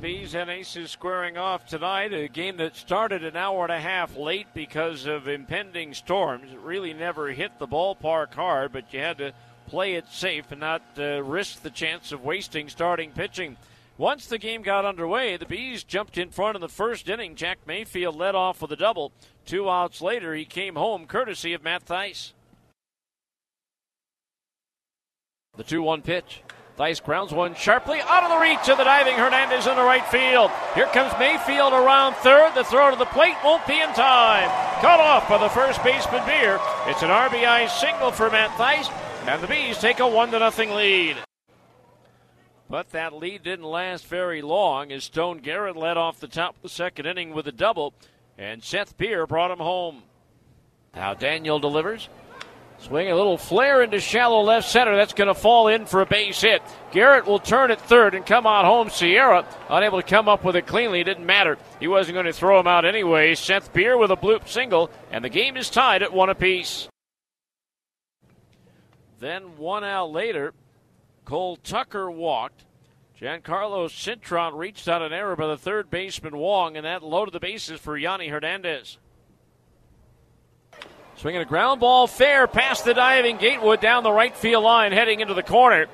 Bees 0.00 0.34
and 0.34 0.48
Aces 0.48 0.90
squaring 0.90 1.36
off 1.36 1.66
tonight. 1.66 2.14
A 2.14 2.26
game 2.26 2.56
that 2.56 2.74
started 2.74 3.22
an 3.22 3.36
hour 3.36 3.64
and 3.64 3.72
a 3.72 3.78
half 3.78 4.16
late 4.16 4.46
because 4.54 5.04
of 5.04 5.28
impending 5.28 5.92
storms. 5.92 6.52
It 6.52 6.60
really 6.60 6.94
never 6.94 7.28
hit 7.28 7.58
the 7.58 7.68
ballpark 7.68 8.32
hard, 8.32 8.72
but 8.72 8.94
you 8.94 9.00
had 9.00 9.18
to 9.18 9.34
play 9.66 9.96
it 9.96 10.06
safe 10.08 10.50
and 10.52 10.60
not 10.60 10.82
uh, 10.98 11.22
risk 11.22 11.60
the 11.62 11.70
chance 11.70 12.12
of 12.12 12.24
wasting 12.24 12.70
starting 12.70 13.10
pitching. 13.10 13.58
Once 13.98 14.26
the 14.26 14.38
game 14.38 14.62
got 14.62 14.86
underway, 14.86 15.36
the 15.36 15.44
Bees 15.44 15.84
jumped 15.84 16.16
in 16.16 16.30
front 16.30 16.54
in 16.54 16.62
the 16.62 16.68
first 16.68 17.10
inning. 17.10 17.34
Jack 17.34 17.58
Mayfield 17.66 18.16
led 18.16 18.34
off 18.34 18.62
with 18.62 18.72
a 18.72 18.76
double. 18.76 19.12
Two 19.44 19.68
outs 19.68 20.00
later, 20.00 20.34
he 20.34 20.46
came 20.46 20.76
home 20.76 21.06
courtesy 21.06 21.52
of 21.52 21.62
Matt 21.62 21.84
Thaiss. 21.84 22.32
The 25.56 25.64
2 25.64 25.82
1 25.82 26.00
pitch. 26.00 26.42
Thaiss 26.80 27.04
grounds 27.04 27.30
one 27.30 27.54
sharply 27.54 28.00
out 28.00 28.24
of 28.24 28.30
the 28.30 28.38
reach 28.38 28.66
of 28.70 28.78
the 28.78 28.84
diving 28.84 29.14
Hernandez 29.14 29.66
in 29.66 29.76
the 29.76 29.82
right 29.82 30.06
field. 30.06 30.50
Here 30.74 30.86
comes 30.86 31.12
Mayfield 31.18 31.74
around 31.74 32.14
third. 32.14 32.54
The 32.54 32.64
throw 32.64 32.90
to 32.90 32.96
the 32.96 33.04
plate 33.04 33.36
won't 33.44 33.66
be 33.66 33.78
in 33.78 33.92
time. 33.92 34.48
Cut 34.80 34.98
off 34.98 35.28
by 35.28 35.36
the 35.36 35.50
first 35.50 35.84
baseman 35.84 36.24
Beer. 36.24 36.58
It's 36.86 37.02
an 37.02 37.10
RBI 37.10 37.68
single 37.68 38.10
for 38.10 38.30
Matt 38.30 38.48
Thaiss, 38.52 38.90
and 39.26 39.42
the 39.42 39.46
Bees 39.46 39.76
take 39.76 40.00
a 40.00 40.08
one 40.08 40.30
to 40.30 40.38
nothing 40.38 40.70
lead. 40.70 41.18
But 42.70 42.92
that 42.92 43.12
lead 43.12 43.42
didn't 43.42 43.66
last 43.66 44.06
very 44.06 44.40
long 44.40 44.90
as 44.90 45.04
Stone 45.04 45.40
Garrett 45.40 45.76
led 45.76 45.98
off 45.98 46.18
the 46.18 46.28
top 46.28 46.56
of 46.56 46.62
the 46.62 46.70
second 46.70 47.04
inning 47.04 47.34
with 47.34 47.46
a 47.46 47.52
double, 47.52 47.92
and 48.38 48.64
Seth 48.64 48.96
Beer 48.96 49.26
brought 49.26 49.50
him 49.50 49.58
home. 49.58 50.04
Now 50.94 51.12
Daniel 51.12 51.58
delivers. 51.58 52.08
Swing 52.80 53.10
a 53.10 53.14
little 53.14 53.36
flare 53.36 53.82
into 53.82 54.00
shallow 54.00 54.40
left 54.40 54.68
center. 54.68 54.96
That's 54.96 55.12
going 55.12 55.28
to 55.28 55.34
fall 55.34 55.68
in 55.68 55.84
for 55.84 56.00
a 56.00 56.06
base 56.06 56.40
hit. 56.40 56.62
Garrett 56.92 57.26
will 57.26 57.38
turn 57.38 57.70
at 57.70 57.80
third 57.80 58.14
and 58.14 58.24
come 58.24 58.46
out 58.46 58.64
home. 58.64 58.88
Sierra 58.88 59.46
unable 59.68 60.00
to 60.00 60.06
come 60.06 60.28
up 60.28 60.44
with 60.44 60.56
it 60.56 60.66
cleanly. 60.66 61.04
Didn't 61.04 61.26
matter. 61.26 61.58
He 61.78 61.88
wasn't 61.88 62.14
going 62.14 62.26
to 62.26 62.32
throw 62.32 62.58
him 62.58 62.66
out 62.66 62.86
anyway. 62.86 63.34
Seth 63.34 63.72
Beer 63.74 63.98
with 63.98 64.10
a 64.10 64.16
bloop 64.16 64.48
single, 64.48 64.90
and 65.12 65.22
the 65.22 65.28
game 65.28 65.58
is 65.58 65.68
tied 65.68 66.02
at 66.02 66.12
one 66.12 66.30
apiece. 66.30 66.88
Then 69.18 69.58
one 69.58 69.84
out 69.84 70.10
later, 70.10 70.54
Cole 71.26 71.56
Tucker 71.56 72.10
walked. 72.10 72.64
Jancarlos 73.20 73.90
Cintron 73.90 74.56
reached 74.56 74.88
out 74.88 75.02
an 75.02 75.12
error 75.12 75.36
by 75.36 75.48
the 75.48 75.58
third 75.58 75.90
baseman 75.90 76.38
Wong, 76.38 76.78
and 76.78 76.86
that 76.86 77.02
loaded 77.02 77.34
the 77.34 77.40
bases 77.40 77.78
for 77.78 77.98
Yonny 77.98 78.30
Hernandez. 78.30 78.96
Swinging 81.20 81.42
a 81.42 81.44
ground 81.44 81.80
ball 81.80 82.06
fair 82.06 82.46
past 82.46 82.86
the 82.86 82.94
diving 82.94 83.36
Gatewood 83.36 83.82
down 83.82 84.04
the 84.04 84.10
right 84.10 84.34
field 84.34 84.64
line, 84.64 84.90
heading 84.92 85.20
into 85.20 85.34
the 85.34 85.42
corner. 85.42 85.84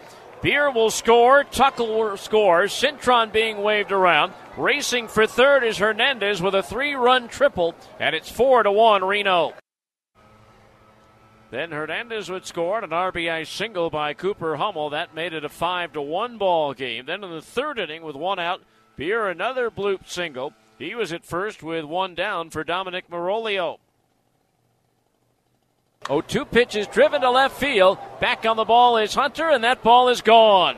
Beer 0.40 0.70
will 0.70 0.92
score. 0.92 1.42
Tucker 1.42 1.82
will 1.82 2.16
score. 2.16 2.66
Cintron 2.66 3.32
being 3.32 3.60
waved 3.60 3.90
around. 3.90 4.34
Racing 4.56 5.08
for 5.08 5.26
third 5.26 5.64
is 5.64 5.78
Hernandez 5.78 6.40
with 6.40 6.54
a 6.54 6.62
three-run 6.62 7.26
triple, 7.26 7.74
and 7.98 8.14
it's 8.14 8.30
four 8.30 8.62
to 8.62 8.70
one 8.70 9.02
Reno. 9.02 9.54
Then 11.50 11.72
Hernandez 11.72 12.30
would 12.30 12.46
score 12.46 12.78
an 12.78 12.90
RBI 12.90 13.48
single 13.48 13.90
by 13.90 14.14
Cooper 14.14 14.54
Hummel. 14.54 14.90
That 14.90 15.16
made 15.16 15.32
it 15.32 15.44
a 15.44 15.48
five 15.48 15.92
to 15.94 16.02
one 16.02 16.38
ball 16.38 16.72
game. 16.72 17.06
Then 17.06 17.24
in 17.24 17.32
the 17.32 17.42
third 17.42 17.80
inning, 17.80 18.04
with 18.04 18.14
one 18.14 18.38
out, 18.38 18.62
Beer 18.94 19.28
another 19.28 19.72
bloop 19.72 20.06
single. 20.06 20.52
He 20.78 20.94
was 20.94 21.12
at 21.12 21.24
first 21.24 21.64
with 21.64 21.84
one 21.84 22.14
down 22.14 22.50
for 22.50 22.62
Dominic 22.62 23.10
Miroglio. 23.10 23.78
Oh, 26.08 26.20
two 26.20 26.44
pitches 26.44 26.86
driven 26.86 27.22
to 27.22 27.30
left 27.30 27.58
field. 27.58 27.98
Back 28.20 28.46
on 28.46 28.56
the 28.56 28.64
ball 28.64 28.96
is 28.96 29.14
Hunter, 29.14 29.48
and 29.48 29.64
that 29.64 29.82
ball 29.82 30.08
is 30.08 30.20
gone. 30.20 30.76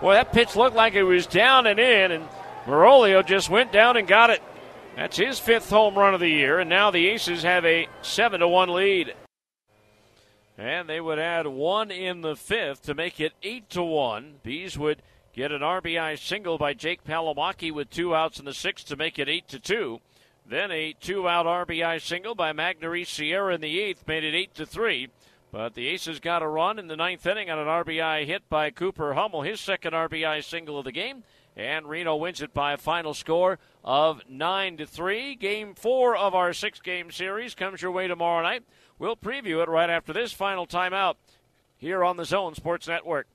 Boy, 0.00 0.14
that 0.14 0.32
pitch 0.32 0.56
looked 0.56 0.74
like 0.74 0.94
it 0.94 1.04
was 1.04 1.26
down 1.26 1.66
and 1.66 1.78
in, 1.78 2.10
and 2.10 2.28
Miroglio 2.66 3.24
just 3.24 3.48
went 3.48 3.70
down 3.70 3.96
and 3.96 4.08
got 4.08 4.30
it. 4.30 4.42
That's 4.96 5.16
his 5.16 5.38
fifth 5.38 5.70
home 5.70 5.94
run 5.94 6.14
of 6.14 6.20
the 6.20 6.28
year, 6.28 6.58
and 6.58 6.68
now 6.68 6.90
the 6.90 7.06
Aces 7.08 7.44
have 7.44 7.64
a 7.64 7.88
seven 8.02 8.40
to 8.40 8.48
one 8.48 8.70
lead. 8.70 9.14
And 10.58 10.88
they 10.88 11.00
would 11.00 11.18
add 11.18 11.46
one 11.46 11.90
in 11.90 12.20
the 12.20 12.36
fifth 12.36 12.82
to 12.82 12.94
make 12.94 13.20
it 13.20 13.32
eight 13.42 13.70
to 13.70 13.82
one. 13.82 14.36
Bees 14.42 14.76
would 14.76 15.00
get 15.32 15.52
an 15.52 15.62
RBI 15.62 16.18
single 16.18 16.58
by 16.58 16.74
Jake 16.74 17.04
Palomaki 17.04 17.72
with 17.72 17.88
two 17.88 18.14
outs 18.14 18.38
in 18.38 18.44
the 18.44 18.52
sixth 18.52 18.86
to 18.88 18.96
make 18.96 19.18
it 19.18 19.28
eight 19.28 19.48
to 19.48 19.60
two. 19.60 20.00
Then 20.50 20.72
a 20.72 20.94
two-out 20.94 21.46
RBI 21.46 22.00
single 22.00 22.34
by 22.34 22.52
Magneuris 22.52 23.06
Sierra 23.06 23.54
in 23.54 23.60
the 23.60 23.78
eighth 23.78 24.08
made 24.08 24.24
it 24.24 24.34
eight 24.34 24.52
to 24.54 24.66
three. 24.66 25.06
But 25.52 25.74
the 25.74 25.86
Aces 25.86 26.18
got 26.18 26.42
a 26.42 26.48
run 26.48 26.76
in 26.76 26.88
the 26.88 26.96
ninth 26.96 27.24
inning 27.24 27.48
on 27.48 27.60
an 27.60 27.68
RBI 27.68 28.26
hit 28.26 28.48
by 28.48 28.72
Cooper 28.72 29.14
Hummel, 29.14 29.42
his 29.42 29.60
second 29.60 29.92
RBI 29.92 30.42
single 30.42 30.76
of 30.76 30.84
the 30.84 30.90
game, 30.90 31.22
and 31.56 31.86
Reno 31.86 32.16
wins 32.16 32.42
it 32.42 32.52
by 32.52 32.72
a 32.72 32.76
final 32.76 33.14
score 33.14 33.60
of 33.84 34.22
nine 34.28 34.76
to 34.78 34.86
three. 34.86 35.36
Game 35.36 35.76
four 35.76 36.16
of 36.16 36.34
our 36.34 36.52
six-game 36.52 37.12
series 37.12 37.54
comes 37.54 37.80
your 37.80 37.92
way 37.92 38.08
tomorrow 38.08 38.42
night. 38.42 38.64
We'll 38.98 39.14
preview 39.14 39.62
it 39.62 39.68
right 39.68 39.88
after 39.88 40.12
this 40.12 40.32
final 40.32 40.66
timeout 40.66 41.14
here 41.78 42.02
on 42.02 42.16
the 42.16 42.24
Zone 42.24 42.56
Sports 42.56 42.88
Network. 42.88 43.28